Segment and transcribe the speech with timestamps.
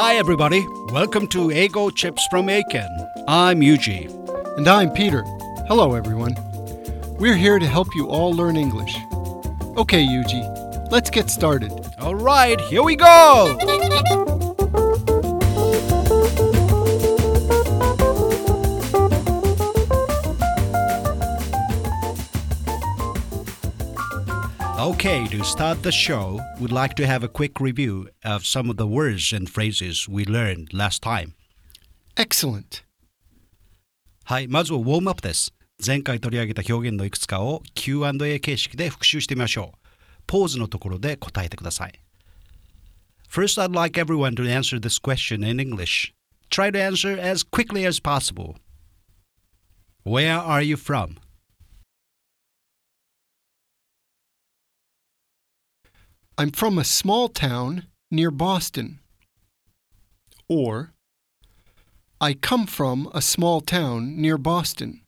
[0.00, 0.64] Hi, everybody.
[0.92, 2.88] Welcome to Eigo Chips from Eiken.
[3.26, 4.06] I'm Yuji.
[4.56, 5.24] And I'm Peter.
[5.66, 6.36] Hello, everyone.
[7.18, 8.96] We're here to help you all learn English.
[9.76, 11.72] Okay, Yuji, let's get started.
[11.98, 13.58] All right, here we go.
[24.97, 28.77] Okay, to start the show, we'd like to have a quick review of some of
[28.77, 31.35] the words and phrases we learned last time.
[32.17, 32.83] Excellent.
[34.23, 35.53] はい、まずはウォームアップです。
[35.85, 39.77] 前回取り上げた表現のいくつかを Q&A 形式で復習してみましょう。
[40.25, 41.93] ポーズのところで答えてください。
[43.29, 46.13] First, I'd like everyone to answer this question in English.
[46.49, 48.55] Try to answer as quickly as possible.
[50.03, 51.17] Where are you from?
[56.37, 58.99] I'm from a small town near Boston.
[60.47, 60.93] Or,
[62.19, 65.01] I come from a small town near Boston.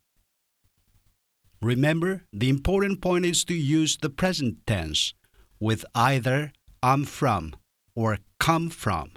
[1.62, 5.14] Remember, the important point is to use the present tense
[5.60, 6.52] with either
[6.84, 7.56] I'm from
[7.96, 9.12] or come from.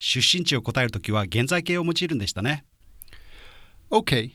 [0.00, 2.64] 出身地を答えるときは現在形を用いるんでしたね。
[3.90, 4.32] Okay,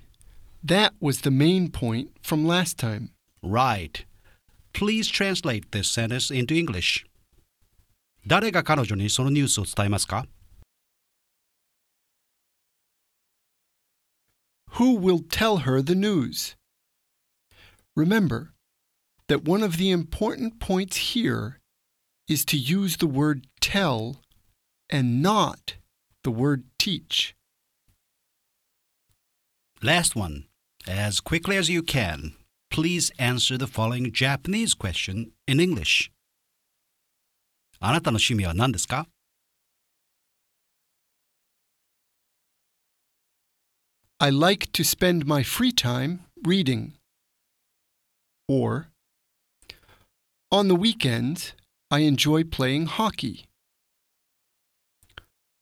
[0.63, 3.09] that was the main point from last time.
[3.43, 4.05] Right.
[4.73, 7.05] Please translate this sentence into English.
[8.27, 10.27] 誰が彼女にそのニュースを伝えますか
[14.73, 16.55] Who will tell her the news?
[17.95, 18.53] Remember
[19.27, 21.59] that one of the important points here
[22.27, 24.21] is to use the word tell
[24.89, 25.77] and not
[26.23, 27.35] the word teach.
[29.81, 30.45] Last one.
[30.87, 32.33] As quickly as you can,
[32.71, 36.11] please answer the following Japanese question in English.
[37.79, 39.07] あなたの趣味は何ですか
[44.19, 46.93] I like to spend my free time reading.
[48.47, 48.87] Or,
[50.51, 51.53] on the weekends,
[51.91, 53.45] I enjoy playing hockey.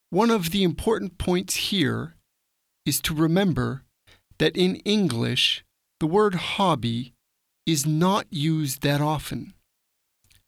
[0.10, 2.16] One of the important points here
[2.86, 3.84] is to remember
[4.38, 5.66] that in English,
[6.00, 7.14] the word hobby
[7.66, 9.54] is not used that often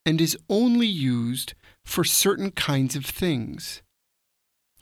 [0.05, 3.81] and is only used for certain kinds of things.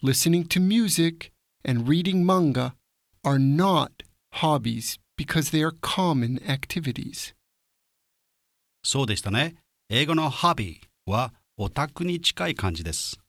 [0.01, 1.31] Listening to music
[1.63, 2.75] and reading manga
[3.23, 7.33] are not hobbies because they are common activities.
[8.83, 9.55] そうでしたね。
[9.89, 13.19] 英語の hobby はオタクに近い感じです。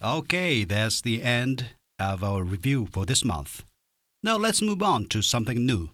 [0.00, 3.64] Okay, that's the end of our review for this month.
[4.24, 5.90] Now let's move on to something new.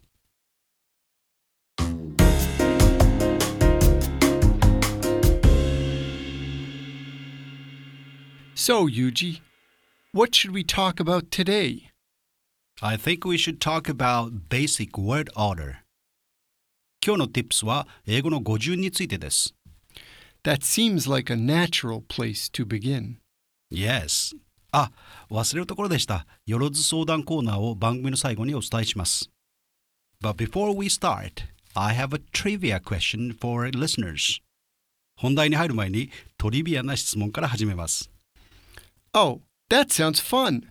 [8.66, 9.40] So, Yuji,
[10.12, 11.88] what should we talk about today?
[12.80, 15.78] I think we should talk about basic word order.
[17.04, 19.54] 今日の tips は英語の語順についてです。
[20.44, 23.16] That seems like a natural place to begin.
[23.72, 24.34] Yes.
[24.72, 24.90] あ、
[25.30, 26.26] 忘れるところでした。
[26.46, 29.30] よろず相談コーナーを番組の最後にお伝えします。
[30.22, 31.44] But before we start,
[31.74, 34.40] I have a trivia question for listeners.
[35.16, 38.10] 本題に入る前にトリビアな質問から始めます。
[39.16, 40.70] Oh, that sounds fun.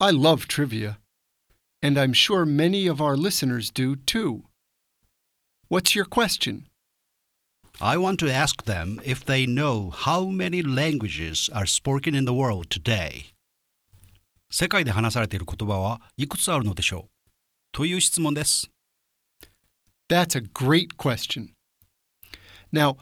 [0.00, 0.98] I love trivia.
[1.82, 4.44] And I'm sure many of our listeners do too.
[5.68, 6.66] What's your question?
[7.80, 12.34] I want to ask them if they know how many languages are spoken in the
[12.34, 13.32] world today.
[14.50, 17.10] 世界で話されている言葉はいくつあるのでしょう
[17.70, 18.70] という質問です。
[20.08, 21.50] That's a great question.
[22.72, 22.96] Now,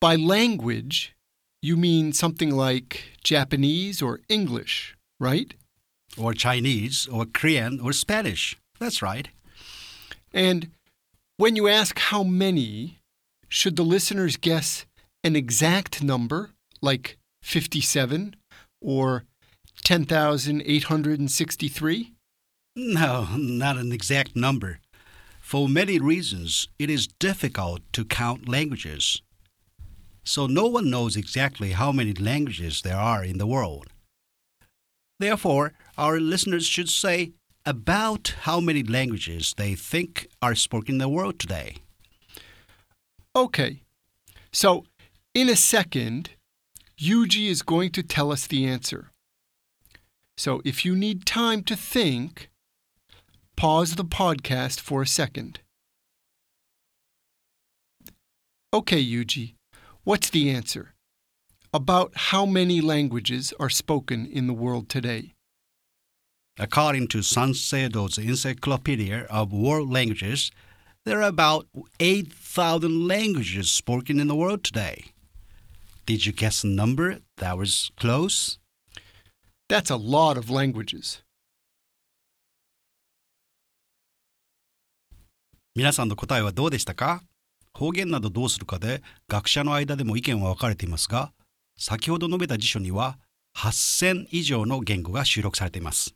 [0.00, 1.14] by language,
[1.61, 5.53] you mean something like Japanese or English, right?
[6.17, 8.57] or Chinese, or Korean, or Spanish.
[8.79, 9.27] That's right.
[10.33, 10.69] And
[11.37, 12.99] when you ask how many,
[13.47, 14.85] should the listeners guess
[15.23, 16.51] an exact number,
[16.81, 18.35] like 57
[18.81, 19.25] or
[19.83, 22.13] 10,863?
[22.75, 24.79] No, not an exact number.
[25.41, 29.23] For many reasons, it is difficult to count languages.
[30.29, 33.87] So no one knows exactly how many languages there are in the world.
[35.17, 37.31] Therefore, our listeners should say
[37.65, 41.77] about how many languages they think are spoken in the world today.
[43.35, 43.81] Okay.
[44.53, 44.85] So,
[45.33, 46.29] in a second,
[47.01, 49.09] Yuji is going to tell us the answer.
[50.37, 52.51] So, if you need time to think,
[53.55, 55.61] pause the podcast for a second.
[58.71, 59.55] Okay, Yuji,
[60.05, 60.93] What's the answer?
[61.73, 65.33] About how many languages are spoken in the world today?
[66.57, 70.51] According to Sanseido's Encyclopedia of World Languages,
[71.05, 71.67] there are about
[71.99, 75.05] 8,000 languages spoken in the world today.
[76.05, 77.19] Did you guess the number?
[77.37, 78.57] That was close.
[79.67, 81.23] That's a lot of languages.
[85.75, 87.23] 皆さんの答えはどうでしたか
[87.79, 91.31] 方言などどうするかで学者の間でも意見は分かれていますが、
[91.77, 93.17] 先ほど述べた辞書には
[93.57, 96.13] 8000以上の言語が収録されています。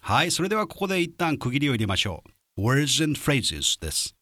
[0.00, 2.24] はい、それではここで一旦区切りを入れましょ
[2.56, 2.62] う。
[2.62, 4.14] Words and phrases です。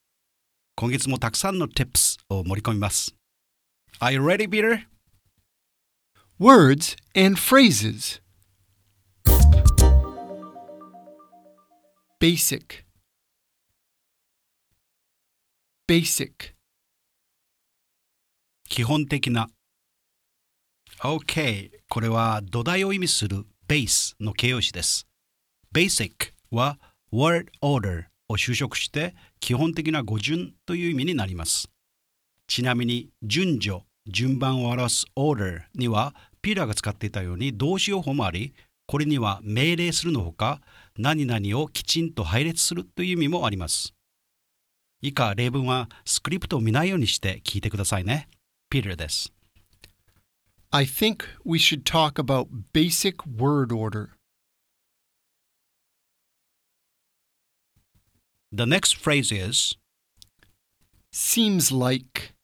[0.75, 3.15] 今月もたくさんの tips を盛り込みます。
[4.01, 4.87] Are you ready, Peter?
[6.41, 8.21] Words and phrases.
[12.19, 12.83] Basic.
[15.89, 16.31] Basic.
[18.69, 19.49] 基本的な。
[21.01, 21.71] OK。
[21.89, 25.09] これは土台を意味する base の形容詞です。
[25.75, 26.79] basic は
[27.13, 31.69] word order を修飾して基本的な語順という意味になります。
[32.47, 38.55] ちなみに順序、順番を表す order にはピーラーが使っていたように動詞用法もあり、
[38.87, 40.61] これには命令するのほか
[40.97, 43.93] 何々をきちんと配列するという意味もあります。
[45.05, 48.29] 以下例文はスクリプトを見ないようにして聞いてくださいね。
[48.73, 49.33] Peter です。
[50.71, 54.11] I think we should talk about basic word order.
[58.53, 59.77] The next phrase is
[61.13, 62.35] Seems like.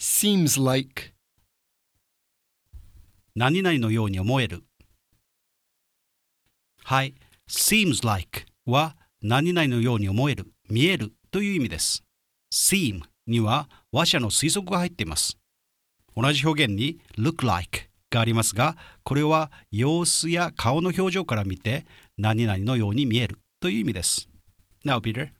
[0.00, 1.12] Seems like.
[3.36, 4.64] 何々のように思える。
[6.84, 7.14] はい。
[7.46, 12.04] seems like は何々のように思える、見えるという意味です。
[12.52, 15.38] seem には話者の推測が入っています。
[16.16, 21.86] 同じ表現に look like がありますが、これは様子や顔の表情から見て
[22.18, 24.28] 何々のように見えるという意味です。
[24.84, 25.30] Now, Peter.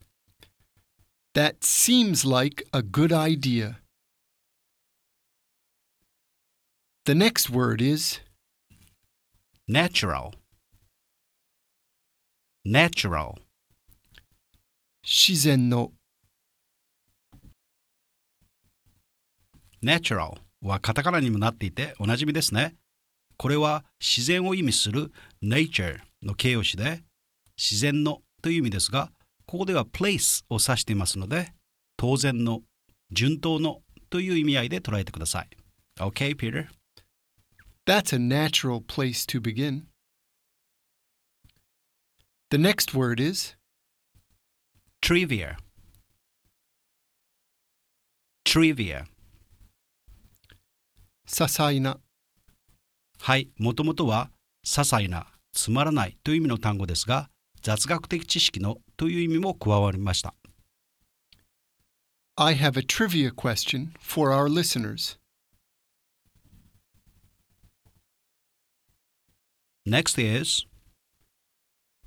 [1.35, 3.76] That seems like a good idea.
[7.05, 8.20] The next word is
[9.69, 10.32] natural.
[12.64, 13.38] natural.
[15.04, 15.93] 自然の
[19.82, 22.76] natural はカタカナにもなっていておなじみですね。
[23.37, 25.10] これは自然を意味する
[25.43, 27.02] nature の形容詞で
[27.56, 29.10] 自然のという意味ですが、
[29.46, 31.52] ここでは place を指していますので、
[31.96, 32.62] 当然の、
[33.10, 35.49] 順当のという意味合いで捉えてください。
[35.99, 36.69] OK, Peter?
[37.87, 39.82] That's a natural place to begin.
[42.50, 43.56] The next word is
[45.01, 45.57] trivia.
[48.44, 49.06] trivia.
[51.27, 52.00] 些細な
[53.19, 54.29] はい、もともとは
[54.65, 57.29] 些細な、つまらないという意味の単語ですが、
[57.62, 60.33] 雑学的知識のという意味も加わりました。
[62.38, 65.18] I have a trivia question for our listeners.
[69.85, 70.68] Next is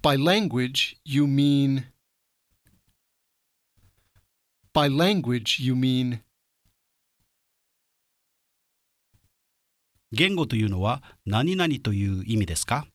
[0.02, 1.86] By language, you mean.
[4.75, 6.19] By language, you mean.
[10.11, 12.85] 言語というのは何々という意味ですか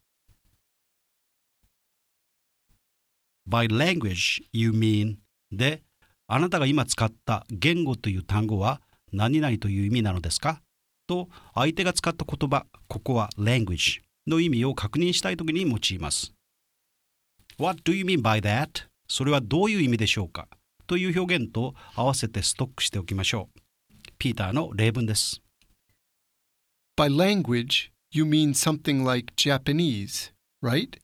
[3.48, 5.16] ?By language you mean
[5.50, 5.82] で
[6.26, 10.60] あなたが今使った言語という単語は何々という意味なのですか？
[11.06, 16.34] と相手が使った言葉、ここは language の意味を確認したいときに用います。
[17.58, 18.86] What do you mean by that?
[19.08, 20.46] それはどういう意味でしょうか？
[20.90, 23.60] という表現と合わせてストックしておきましょう。
[24.18, 25.40] ピーターの例文です。
[26.96, 30.98] By language, you mean something like Japanese, right?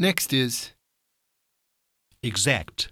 [0.00, 0.74] Next is
[2.24, 2.90] exact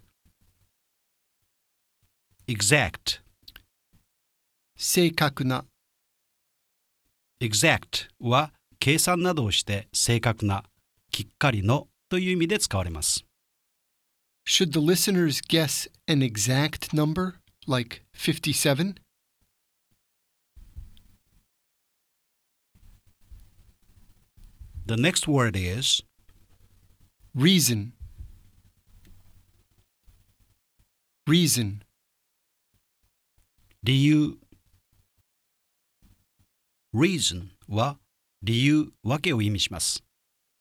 [2.47, 3.21] exact
[4.77, 5.65] 正確な
[7.41, 10.63] exact は計算などをして正確な
[11.11, 13.26] きっかりのという意味で使われます
[14.46, 17.36] Should the listeners guess an exact number,
[17.68, 18.98] like 57?
[24.86, 26.02] The next word is
[27.34, 27.94] Reason.
[31.28, 31.82] Reason.
[33.84, 34.38] 理由
[36.94, 37.98] reason は
[38.44, 40.04] 理由、わけを意味します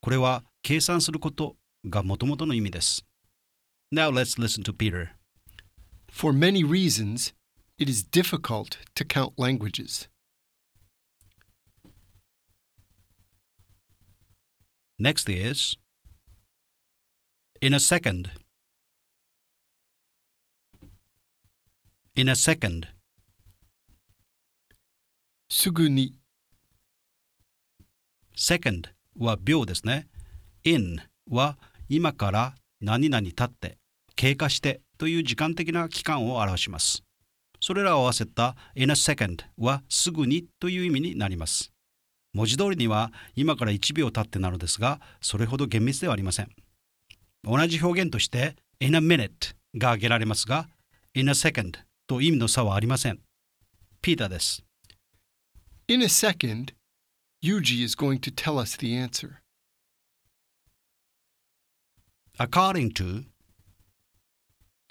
[0.00, 3.04] これは計算することがもともとの意味です
[3.92, 5.10] Now let's listen to Peter
[6.10, 7.32] For many reasons,
[7.78, 10.08] it is difficult to count languages.
[14.98, 15.76] Next is
[17.62, 18.30] in a second.
[22.14, 22.88] In a second.
[25.48, 26.14] すぐに、
[28.36, 30.08] second は秒ですね。
[30.64, 31.56] in は
[31.88, 32.54] 今から
[32.85, 33.79] 何々経って、
[34.15, 37.03] 経過してという時間的な期間を表します。
[37.59, 41.71] それらを合わせた in a second はすぐにという意味になります。
[42.35, 46.51] 文字通りには今から1秒経ってなのですが、それほど厳密ではありません。
[47.43, 50.69] 同じ表現として in a minute が挙げられますが、
[51.15, 53.19] in a second と意味の差はありません。
[53.99, 54.63] ピーターです。
[55.87, 56.75] In a second,
[57.43, 59.44] Yuji is going to tell us the answer.
[62.37, 63.23] According to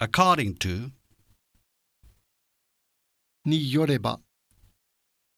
[0.01, 0.91] according to
[3.45, 4.21] によれば、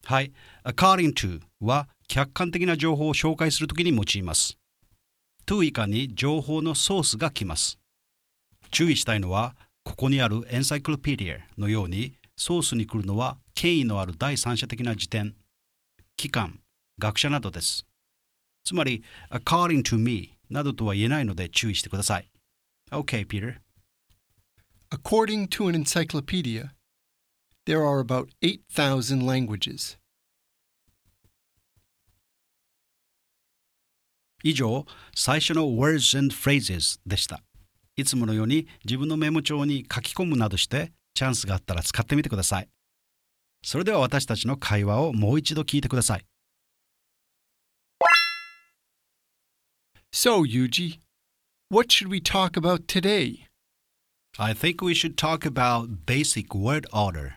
[0.04, 0.32] はい。
[0.64, 4.56] according to は客観的な情報を紹介するときに用います。
[5.46, 7.78] to 以下に情報のソースが来ます。
[8.70, 15.34] 注意したいのはここにあるエンサイクロペディアのようにソースに来るのは権威のある第三者的な辞典
[16.16, 16.60] 機関
[16.98, 17.84] 学者などです。
[18.64, 22.30] つまり according to me などとは言えないので注意してください
[22.90, 23.56] OK Peter
[24.90, 26.70] According to an encyclopedia,
[27.66, 29.98] there are about 8,000 languages.
[34.44, 37.42] 以上、最初の Words and Phrases でした。
[37.96, 42.68] いつものように自分のメモ帳に書き込むなどしてチャンスがあったら使ってみてください。
[43.64, 46.26] それでは私たちの会話をもう一度聞いてください。
[50.12, 50.98] So, Yuji,
[51.68, 53.46] what should we talk about today?
[54.38, 57.36] I think we should talk about basic word order.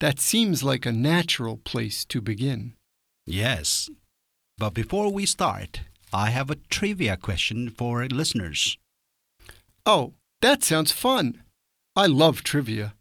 [0.00, 2.74] That seems like a natural place to begin.
[3.26, 3.90] Yes.
[4.58, 5.80] But before we start,
[6.12, 8.78] I have a trivia question for listeners.
[9.86, 11.42] Oh, that sounds fun.
[11.96, 12.94] I love trivia.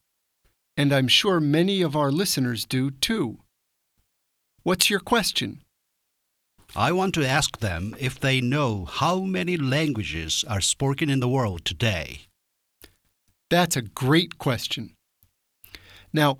[0.75, 3.39] And I'm sure many of our listeners do too.
[4.63, 5.62] What's your question?
[6.75, 11.29] I want to ask them if they know how many languages are spoken in the
[11.29, 12.21] world today.
[13.49, 14.95] That's a great question.
[16.11, 16.37] Now,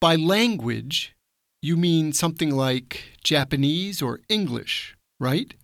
[0.00, 1.14] by language,
[1.60, 5.54] you mean something like Japanese or English, right?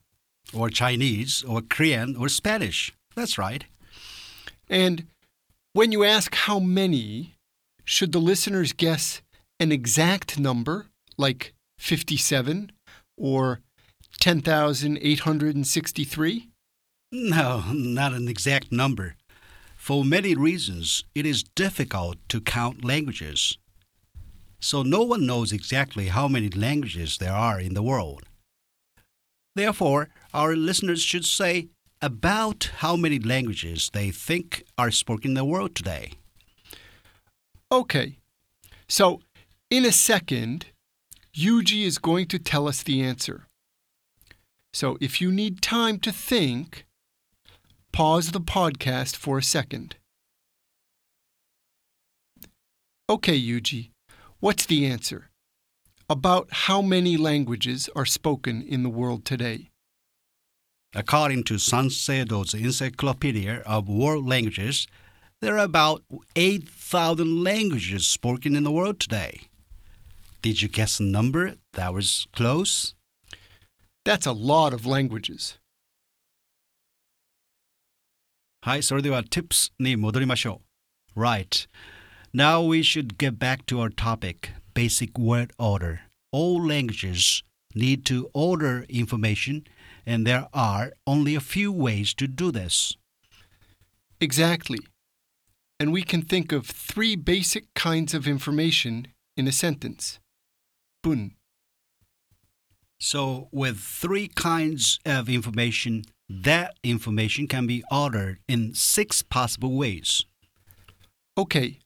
[0.55, 2.93] or Chinese, or Korean, or Spanish.
[3.15, 3.65] That's right.
[4.69, 5.07] And
[5.73, 7.35] when you ask how many,
[7.85, 9.23] should the listeners guess
[9.59, 12.73] an exact number, like 57
[13.17, 13.61] or
[14.21, 16.49] 10,863?
[17.13, 19.17] No, not an exact number.
[19.77, 23.59] For many reasons, it is difficult to count languages.
[24.61, 28.25] So no one knows exactly how many languages there are in the world.
[29.55, 31.69] Therefore, our listeners should say
[32.01, 36.13] about how many languages they think are spoken in the world today.
[37.71, 38.19] Okay.
[38.89, 39.21] So,
[39.71, 40.67] in a second,
[41.37, 43.47] Yuji is going to tell us the answer.
[44.75, 46.85] So, if you need time to think,
[47.93, 49.95] pause the podcast for a second.
[53.09, 53.91] Okay, Yuji,
[54.41, 55.31] what's the answer?
[56.11, 59.71] About how many languages are spoken in the world today?
[60.93, 64.89] According to Sanseido's Encyclopedia of World Languages,
[65.41, 66.03] there are about
[66.35, 69.43] 8,000 languages spoken in the world today.
[70.43, 72.97] Did you guess a number that was close?
[74.06, 75.60] That's a lot of languages.
[78.62, 80.62] はい、それでは tips に戻りましょ
[81.16, 81.20] う。
[81.20, 81.68] Right.
[82.34, 86.02] Now we should get back to our topic, basic word order.
[86.32, 87.44] All languages
[87.74, 89.64] need to order information,
[90.06, 92.96] and there are only a few ways to do this.
[94.20, 94.80] Exactly.
[95.80, 100.20] And we can think of three basic kinds of information in a sentence.
[101.02, 101.36] Bun.
[103.07, 110.25] So, with three kinds of information, that information can be ordered in six possible ways.
[111.37, 111.81] Okay,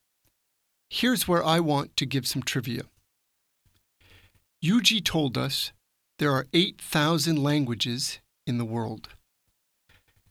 [0.89, 2.83] here's where I want to give some trivia.
[4.65, 5.73] Yuji told us
[6.21, 9.09] there are 8,000 languages in the world.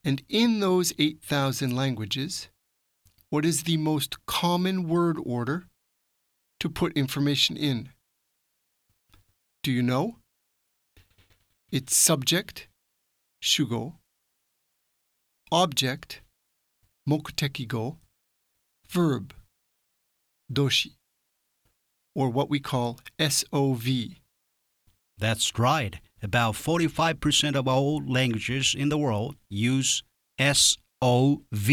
[0.06, 2.48] And in those 8,000 languages,
[3.29, 5.65] what is the most common word order
[6.62, 7.89] to put information in?
[9.63, 10.20] Do you know?
[11.70, 12.70] It's subject,
[13.44, 13.96] shugo,
[15.52, 16.22] object,
[17.08, 17.98] mokuteki go,
[18.88, 19.34] verb,
[20.52, 20.94] doshi,
[22.16, 23.86] or what we call SOV.
[25.18, 26.00] That's right.
[26.24, 30.04] About 45% of all languages in the world use
[30.40, 31.70] SOV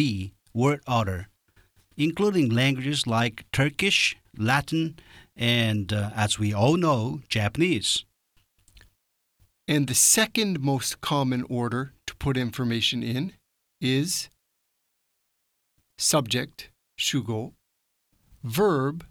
[0.53, 1.29] word order,
[1.97, 4.97] including languages like Turkish, Latin,
[5.37, 8.05] and, uh, as we all know, Japanese.
[9.67, 13.33] And the second most common order to put information in
[13.81, 14.29] is
[15.97, 17.55] subject, shugo,
[18.43, 19.07] verb,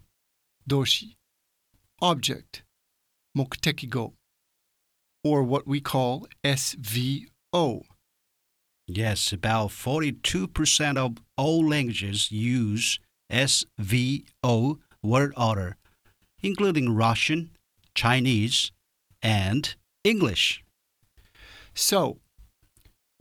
[0.70, 1.16] doshi,
[2.02, 2.64] object,
[3.36, 4.14] mokutekigo,
[5.24, 7.84] or what we call SVO.
[8.88, 13.00] Yes, about 42% of all languages use
[13.32, 15.78] SVO word order,
[16.42, 17.52] including Russian,
[17.96, 18.72] Chinese,
[19.22, 20.64] and English.
[21.74, 22.20] So,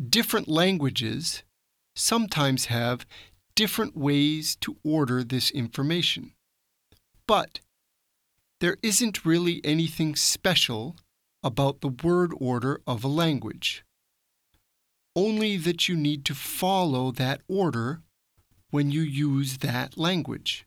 [0.01, 1.43] different languages
[1.95, 3.07] sometimes have
[3.55, 6.33] different ways to order this information.
[7.27, 7.61] But
[8.61, 10.97] there isn't really anything special
[11.43, 13.85] about the word order of a language.
[15.15, 18.03] Only that you need to follow that order
[18.71, 20.65] when you use that language.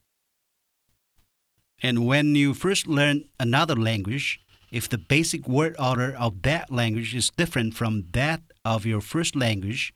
[1.81, 4.39] And when you first learn another language,
[4.75, 9.33] if the basic word order of that language is different from that of your first
[9.33, 9.93] language,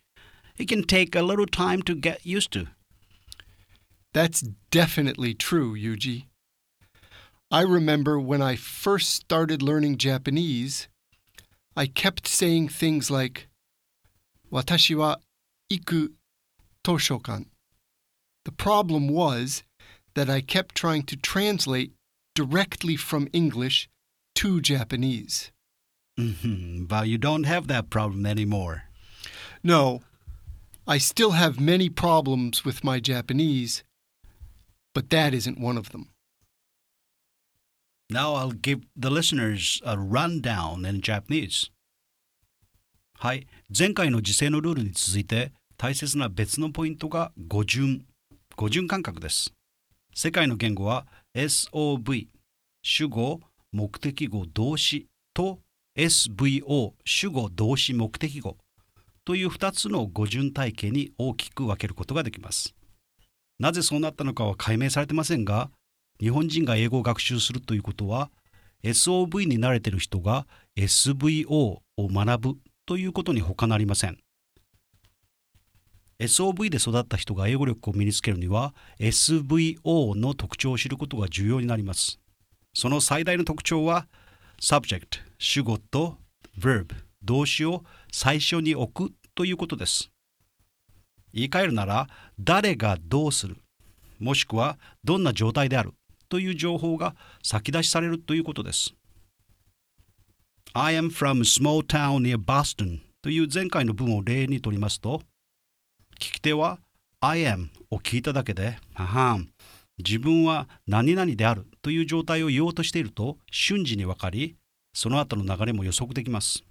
[0.57, 2.67] it can take a little time to get used to.
[4.13, 4.39] That's
[4.71, 6.27] definitely true, Yuji.
[7.51, 10.88] I remember when I first started learning Japanese,
[11.75, 13.50] I kept saying things like,
[14.50, 15.17] Watashi wa
[15.69, 16.07] iku
[16.86, 17.48] toshokan.
[18.45, 19.63] The problem was
[20.15, 21.91] that I kept trying to translate
[22.33, 23.89] directly from English
[24.38, 25.50] to Japanese.
[26.18, 28.84] Mhm, but you don't have that problem anymore.
[29.62, 30.02] No,
[30.87, 33.82] I still have many problems with my Japanese,
[34.94, 36.10] but that isn't one of them.
[38.10, 41.71] Now I'll give the listeners a rundown in Japanese.
[43.19, 43.47] はい。
[43.76, 48.06] 前回の時制のルールに続いて大切な別のポイントが語順。
[48.56, 49.52] 語順感覚です。
[50.14, 52.28] 世界の言語は SOV、
[52.82, 53.40] 主語、
[53.72, 55.60] 目的語、動詞と
[55.98, 58.58] SVO、主語、動詞、目的語
[59.25, 62.74] という2つの語順体系に大きく分けることができます。
[63.60, 65.70] なぜそうなったのかは解明されてませんが、
[66.20, 68.29] 日本人が英語を学習するということは
[68.84, 74.18] SOV に慣れている人が SVO を学ぶということに他なりません
[76.20, 82.20] SOV で育った人が英語力を身につけるには SVO の特徴を知ることが重要になります
[82.79, 84.07] その最大の特徴は
[84.61, 86.15] subject 主語と
[86.57, 90.11] verb 動詞を最初に置くということです
[91.33, 92.07] 言い換えるなら
[92.39, 93.57] 誰がどうする
[94.18, 95.92] もしくはどんな状態である
[96.29, 98.94] という情報が先出しされるということです。
[100.74, 105.22] I am from a small town near Boston という前回の文を例にとりますと、
[106.20, 106.79] 聞き手は
[107.22, 109.50] I am を聞いただけで、ははん、
[109.98, 114.55] 自分は何々であるという状態を言おうとしていると瞬時にわかり、
[114.94, 116.63] その後の流れも予測できます。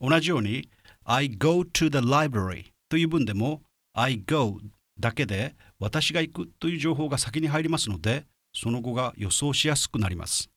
[0.00, 0.68] 同じように、
[1.04, 3.62] I go to the library という文でも
[3.94, 4.58] I go
[4.98, 10.50] だけで私が行くという情報が先に入りますのでその後が予想しやすくなります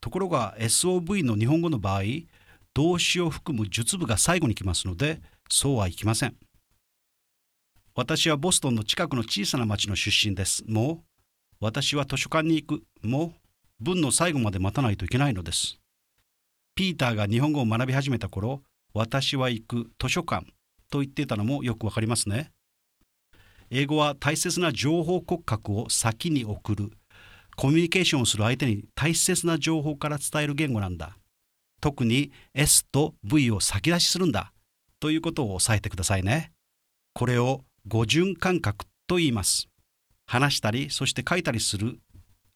[0.00, 2.02] ところが SOV の日本語の場合
[2.74, 6.36] 動詞を含む述部が最後に来ますのでそうはいきません
[7.94, 10.98] 私はボストンの近くの小さな町の出身ですもう
[11.60, 15.78] 私は図書館に行くもう文の最後まで待たないといけないのです
[16.74, 18.62] ピーターが日本語を学び始めた頃
[18.94, 20.46] 私は行く図書館
[20.90, 22.52] と言っていたのもよくわかりますね
[23.72, 26.90] 英語は大切な情報骨格を先に送る。
[27.56, 31.16] コミュニケーションをする相手に大切な情報から伝える言語なんだ。
[31.80, 34.52] 特に S と V を先出しするんだ。
[34.98, 36.50] ということを押さえてくださいね。
[37.14, 39.68] これを語順感覚と言います。
[40.26, 41.98] 話したり、そして書いたりする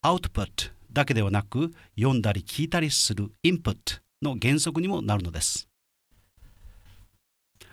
[0.03, 5.69] アウトプットだけではなく、読んだり聞いたりするインプットの原則にもなるのです。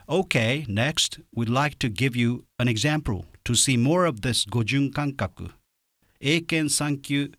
[0.07, 5.51] Okay, next, we'd like to give you an example to see more of this 語順感覚。
[6.19, 7.31] 英検3級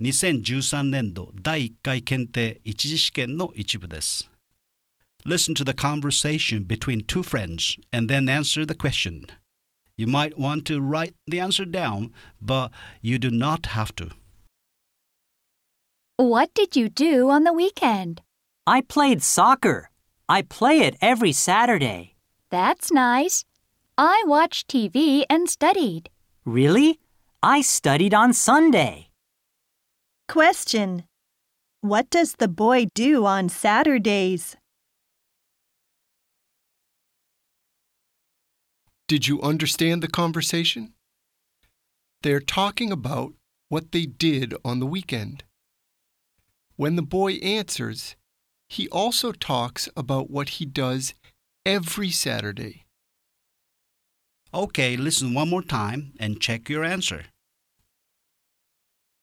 [0.00, 4.31] 2013年度第1回検定一次試験の一部です。
[5.24, 9.26] Listen to the conversation between two friends and then answer the question.
[9.96, 14.10] You might want to write the answer down, but you do not have to.
[16.16, 18.22] What did you do on the weekend?
[18.66, 19.90] I played soccer.
[20.28, 22.16] I play it every Saturday.
[22.50, 23.44] That's nice.
[23.96, 26.10] I watched TV and studied.
[26.44, 26.98] Really?
[27.42, 29.10] I studied on Sunday.
[30.28, 31.04] Question.
[31.80, 34.56] What does the boy do on Saturdays?
[39.12, 40.94] Did you understand the conversation?
[42.22, 43.34] They're talking about
[43.68, 45.44] what they did on the weekend.
[46.76, 48.16] When the boy answers,
[48.70, 51.12] he also talks about what he does
[51.66, 52.86] every Saturday.
[54.54, 57.26] Okay, listen one more time and check your answer.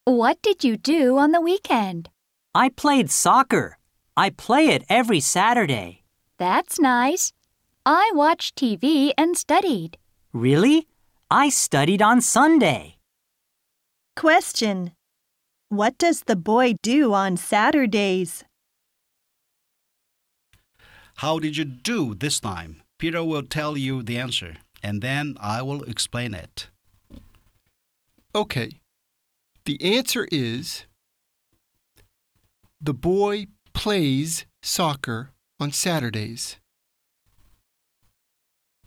[0.04, 2.10] What did you do on the weekend?
[2.54, 3.76] I played soccer.
[4.16, 6.04] I play it every Saturday.
[6.38, 7.32] That's nice.
[7.86, 9.96] I watched TV and studied.
[10.32, 10.86] Really?
[11.30, 12.96] I studied on Sunday.
[14.16, 14.92] Question.
[15.70, 18.44] What does the boy do on Saturdays?
[21.16, 22.82] How did you do this time?
[22.98, 26.68] Peter will tell you the answer, and then I will explain it.
[28.34, 28.80] Okay.
[29.64, 30.84] The answer is
[32.80, 36.56] the boy plays soccer on Saturdays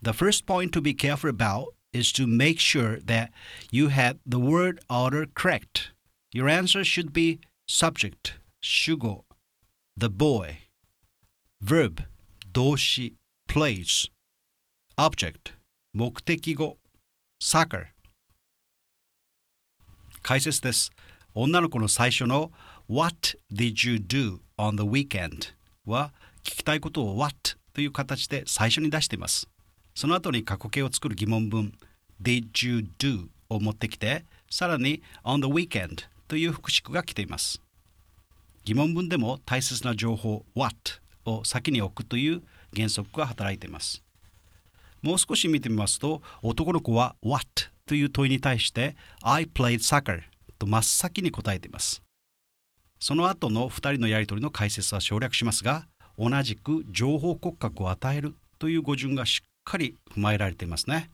[0.03, 3.31] The first point to be careful about is to make sure that
[3.71, 5.91] you have the word order correct.
[6.31, 9.25] Your answer should be subject, 主語,
[9.97, 10.69] the boy,
[11.61, 12.03] verb,
[12.53, 13.15] 動詞
[13.47, 14.09] plays,
[14.97, 15.53] object,
[15.93, 16.77] 目的語
[17.41, 17.87] soccer
[20.21, 20.91] 解説です。
[21.33, 22.51] 女の子の最初の
[22.87, 25.53] What did you do on the weekend?
[25.85, 29.47] は聞きたいことを What という形で最初に出しています。
[29.94, 31.72] その後に過去形を作る疑問文
[32.20, 33.28] Did you do?
[33.48, 37.60] を持ってきてさらに On the weekend という副詞句が来ています。
[38.64, 40.74] 疑問文でも大切な情報 What
[41.26, 42.42] を先に置くという
[42.74, 44.02] 原則が働いています。
[45.02, 47.46] もう少し見てみますと男の子は What
[47.86, 50.22] という問いに対して I played soccer
[50.58, 52.02] と真っ先に答えています。
[52.98, 55.86] その後の2人のやり取りの解説は省略しますが
[56.18, 61.10] 同じく情報骨格を与えるという語順がしっかり踏まえられていますね。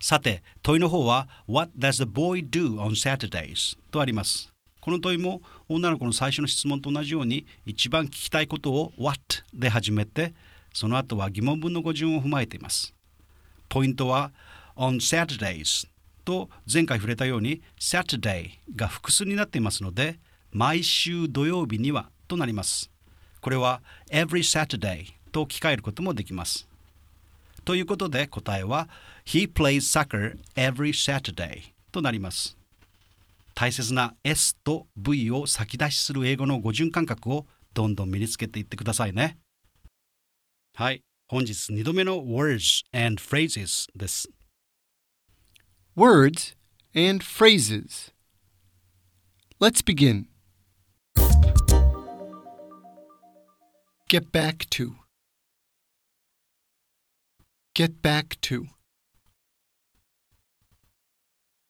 [0.00, 3.78] さて問いの方は What does the boy do on Saturdays?
[3.90, 4.52] とあります。
[4.80, 9.20] この問いも女の子の最初の質問と同じように一番聞きたいことを What
[9.52, 10.32] で始めて
[10.72, 12.94] その後は疑問文の語順を踏まえています。
[13.68, 14.32] ポイントは
[14.76, 15.88] on Saturdays
[16.24, 20.18] と前回触れたように Saturday が複数になっていますので
[20.50, 22.90] 毎週土曜日にはとなります。
[23.40, 26.66] これは every Saturday と置き換えることもできます。
[27.68, 28.88] ということで答えは
[29.26, 32.56] He plays soccer every Saturday となります。
[33.54, 39.36] 大切な S と V を先出しする英語の語順感覚をどんどん身につけていってくださいね。
[40.76, 44.30] はい、本日2度目の Words and Phrases です。
[45.94, 46.56] Words
[46.96, 48.14] and phrases.
[49.60, 50.24] Let's begin.
[54.08, 55.07] Get back to.
[57.78, 58.64] Get back to.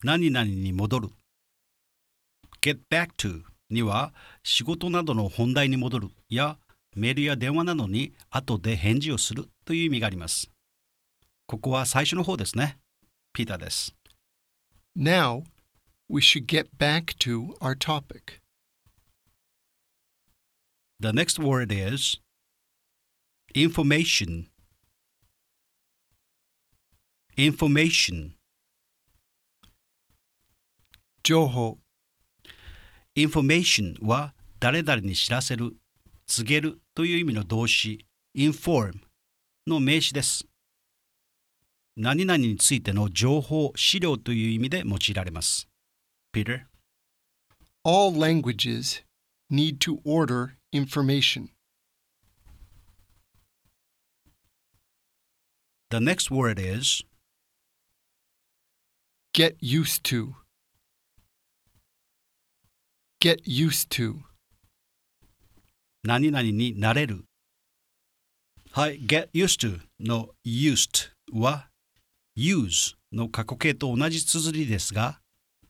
[0.03, 1.09] 何々に戻る。
[2.63, 6.57] get back to には仕事などの本題に戻るや
[6.97, 10.51] メールや電話などに後で返事をするという意味があります。
[11.47, 12.79] ここは最初の方ですね。
[13.35, 13.95] ピーターです。
[14.97, 15.43] Now,
[16.09, 18.41] we should get back to our topic.
[21.01, 22.19] The next word is
[23.55, 24.47] information.
[27.39, 28.33] Information.
[31.23, 31.79] 情報
[33.15, 35.77] information は誰々に知らせる、
[36.27, 38.05] 告げるという意味の動詞
[38.37, 38.95] inform
[39.69, 40.47] の名詞です。
[41.97, 45.69] 何々についての情報、資料という意味で用いられます。
[46.35, 46.63] Peter?
[47.85, 49.05] All languages
[49.49, 51.51] need to order information.
[55.91, 57.05] The next word is
[59.39, 60.33] Get used to.
[63.21, 64.17] Get used to.
[66.03, 67.23] 何々になれる。
[68.73, 71.69] はい、get used to の used は
[72.37, 75.21] use の過去形と同じ綴りですが、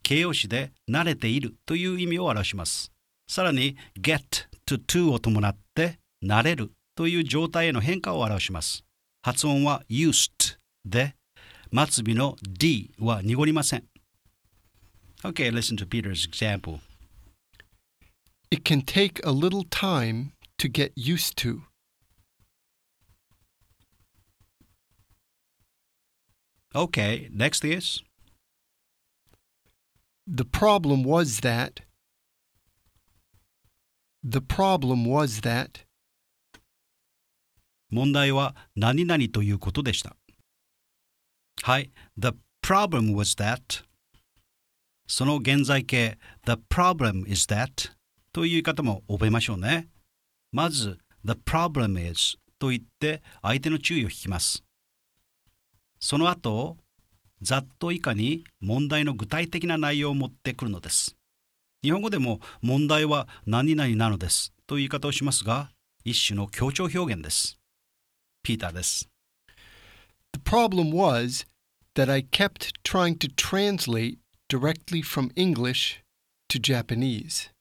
[0.03, 2.91] 形容詞で慣れているという意味を表します。
[3.29, 8.87] さらに get to to を伴って慣れるという状態への変化を表します。
[9.21, 11.18] 発音は used で、
[11.72, 13.84] 末尾の d は濁りません。
[15.24, 16.80] Okay, listen to Peter's example.
[18.52, 21.62] It can take a little time to get used to.
[26.76, 28.04] Okay, next is
[30.28, 31.82] The problem was that.
[34.24, 35.86] The problem was that.
[37.92, 40.16] 問題は何々ということでした。
[41.63, 42.31] はい、The
[42.63, 43.85] problem was that
[45.07, 47.93] その現在形 The problem is that
[48.33, 49.89] という言い方も覚えましょうね。
[50.53, 54.63] まず The problem is と言って相手の注意を引きます。
[55.99, 56.77] その後
[57.41, 61.17] ざっと以下に問題の具体的な内容を持ってくるのです。
[61.83, 65.71] 日本語でも問題は何々なのですという言い方をしますが
[66.05, 67.59] 一種の強調表現です。
[68.43, 69.09] ピーターです。
[70.38, 71.46] The problem was
[71.96, 74.20] that I kept trying to translate
[74.50, 76.04] directly from English
[76.50, 77.52] to Japanese.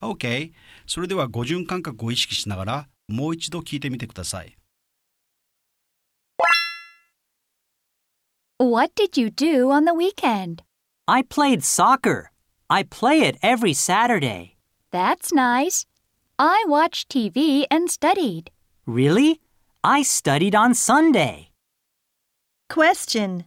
[0.00, 0.52] OK。
[0.86, 4.56] それでは語順感覚を意識しながらもう一度聞いてみてください。
[8.58, 10.62] What did you do on the weekend?
[11.06, 12.30] I played soccer.
[12.68, 14.56] I play it every Saturday.
[14.92, 15.84] That's nice.
[16.38, 18.50] I watched TV and studied.
[18.86, 19.40] Really?
[19.83, 21.51] I studied on Sunday.
[22.69, 23.45] Question.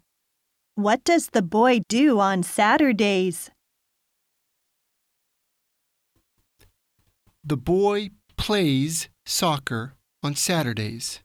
[0.74, 3.50] What does the boy do on Saturdays?
[7.44, 11.20] The boy plays soccer on Saturdays.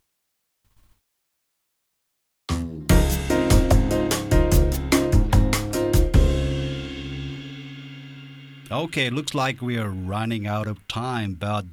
[8.72, 11.66] Okay, looks like we are running out of time, but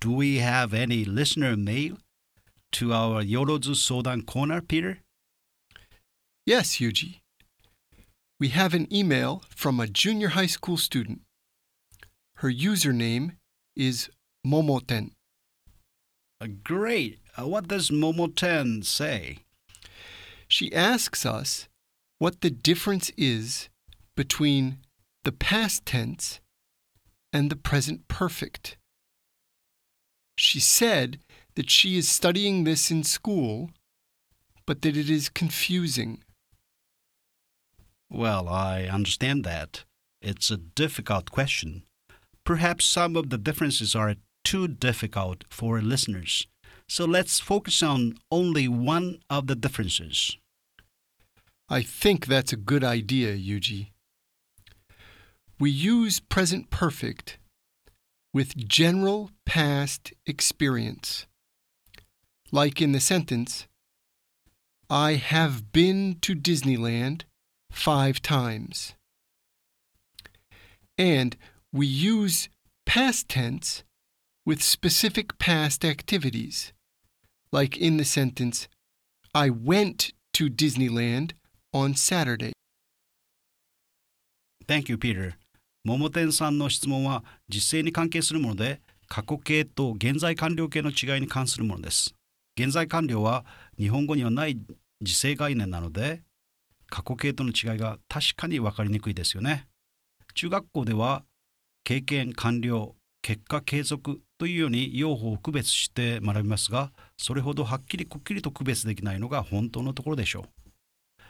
[0.00, 1.96] do we have any listener mail
[2.72, 4.98] to our Yorozu Sodan corner, Peter?
[6.46, 7.20] Yes, Yuji.
[8.38, 11.20] We have an email from a junior high school student.
[12.36, 13.36] Her username
[13.76, 14.08] is
[14.46, 15.10] Momoten.
[16.40, 17.18] Uh, great.
[17.38, 19.38] Uh, what does Momoten say?
[20.48, 21.68] She asks us
[22.18, 23.68] what the difference is
[24.16, 24.78] between
[25.24, 26.40] the past tense
[27.32, 28.76] and the present perfect.
[30.36, 31.20] She said
[31.60, 33.68] that she is studying this in school,
[34.64, 36.24] but that it is confusing.
[38.08, 39.84] Well, I understand that.
[40.22, 41.82] It's a difficult question.
[42.44, 46.46] Perhaps some of the differences are too difficult for listeners.
[46.88, 50.38] So let's focus on only one of the differences.
[51.68, 53.88] I think that's a good idea, Yuji.
[55.58, 57.36] We use present perfect
[58.32, 61.26] with general past experience
[62.51, 63.67] Like in the sentence,
[64.89, 67.23] I have been to Disneyland
[67.71, 68.93] five times.
[70.97, 71.35] And
[71.73, 72.49] we use
[72.85, 73.83] past tense
[74.45, 76.71] with specific past activities.
[77.51, 78.67] Like in the sentence,
[79.33, 81.33] I went to Disneyland
[81.73, 82.53] on Saturday.
[84.67, 85.35] Thank you, Peter.
[85.83, 92.15] 桃天さんの質問は実勢に関係するもので過去形と現在完了形の違いに関するものです。
[92.62, 93.46] 現在完了は
[93.78, 94.58] 日本語にはない
[95.00, 96.22] 時制概念なので
[96.90, 99.66] 過去形との違いが確かに分かりにくいですよね。
[100.34, 101.24] 中学校では
[101.84, 110.70] 経験完了結果継続というように用法を区別して学びますがそれほどはっきりくっきりと区別できないのが本当のところでしょう。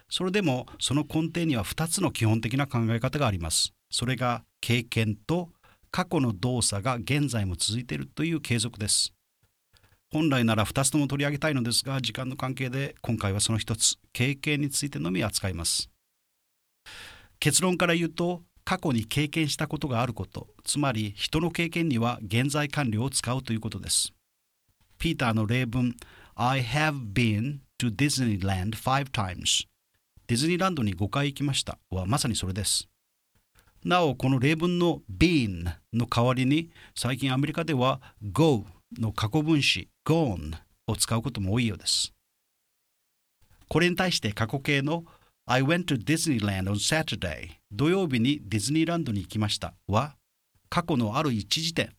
[0.09, 3.73] それでもその根底には2つの基本的な考え方があります。
[3.91, 5.51] それが経験と
[5.93, 9.13] 過去の動作が現在も続いているという継続です。
[10.13, 15.89] 本来なら2つとも取り上げたいのですが時間の関係で今回はその1つ経験についてのみ扱います。
[17.39, 24.13] 結論から言うと過去に経験したことがあることつまり人の経験には現在完了を使うということです。
[24.99, 25.95] ピーターの例文
[26.35, 29.67] I have been to Disneyland five times
[30.27, 32.89] ディズニーランドに5回行きましたはまさにそれです。
[33.85, 38.67] なお、この例文の been の代わりに最近アメリカでは go
[38.99, 40.55] の過去分詞 gone
[40.87, 42.13] を使うことも多いようです。
[43.69, 45.05] これに対して過去形の
[45.47, 50.17] I went to Disneyland on Saturday 土曜日にディズニーランドに行きましたは
[50.69, 51.93] 過去のある一時点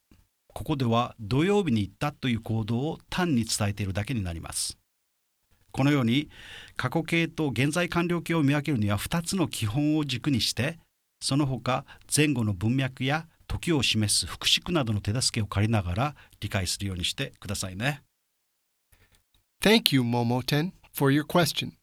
[0.53, 4.77] ここでは土曜日に行ったという行動を単に伝えているだけになります。
[5.71, 6.29] このように
[6.75, 10.79] 過去形と現在完了形を見分けるには2つの基本を軸にして
[11.21, 18.01] その他前後の文脈や時を示す副詞句などの手助けを借りながら理解するようにしてくださいね。
[19.61, 21.73] Thank you, Momoten, for your question.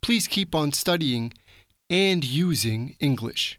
[0.00, 1.32] Please keep on studying
[1.90, 3.58] and using English.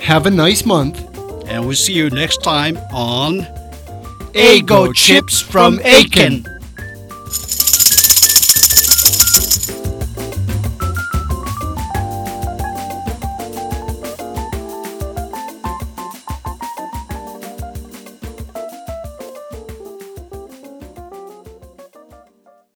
[0.00, 0.96] have a nice month.
[1.46, 3.46] And we'll see you next time on
[4.32, 6.52] Eigo Chips from Eiken.